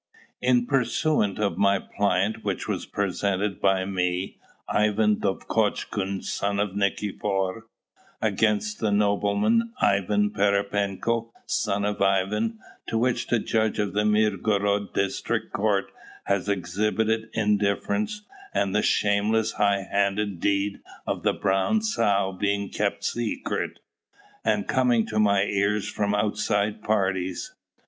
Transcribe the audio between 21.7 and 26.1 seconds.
sow being kept secret, and coming to my ears